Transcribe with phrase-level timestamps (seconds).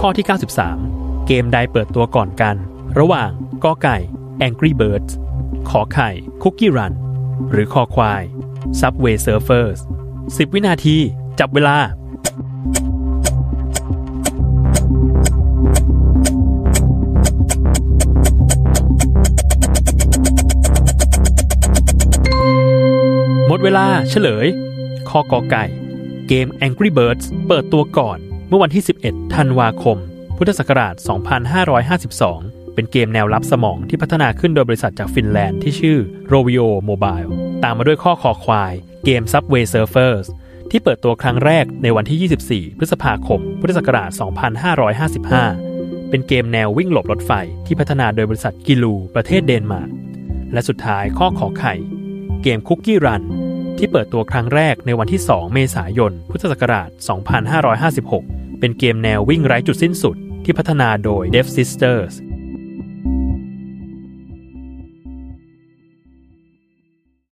[0.00, 0.26] ข้อที่
[0.76, 2.56] 93 เกมใดเปิดตัวก่อนกัน
[2.98, 3.30] ระหว่าง
[3.64, 3.96] กอไก่
[4.46, 5.12] Angry Birds
[5.70, 6.10] ขอไข่
[6.42, 6.92] Cookie Run
[7.50, 8.22] หรือคอควาย
[8.80, 9.78] Subway Surfers
[10.16, 10.96] 10 วินาที
[11.38, 11.76] จับเวลา
[23.46, 24.46] หมดเวลาเฉลย
[25.08, 25.64] ข้อกอไก่
[26.28, 29.98] เกม Angry Birds เปิดตัวก่อน เมื่อวันที่ 11 ธันวาคม
[30.36, 30.94] พุทธศักราช
[31.64, 35.98] 2552 เป็นเกมแนวรับสมองที่พัฒนาขึ้นโดยบริษัทจากฟินแลนด์ที่ชื่อ
[36.32, 37.30] Rovio Mobile
[37.64, 38.72] ตามมาด้วยข้อคอควาย
[39.04, 40.26] เกม Subway Surfers
[40.70, 44.10] ที่เปิดตัวครั้งแรกในวันที่ 24 พฤษภาคม พุทธศักราช
[45.30, 47.32] 2555 เป็นเกมแนววิ่งหลบรถไฟ
[47.66, 49.90] ที่พัฒนาโดยบริษัทกิลู ประเทศเดนมาร์ก
[50.52, 51.74] และสุดท้ายข้อขอไข่
[52.42, 53.22] เกมคุกกี้รัน
[53.78, 56.88] ที่เปิดตัวครั้งแรกในวันที่ 2 เมษายน พุทธศักราช
[57.74, 62.14] 2556 เป็นเกมแนววิ่งไร้จุดสิ้นสุดที่พัฒนาโดย Dev Sisters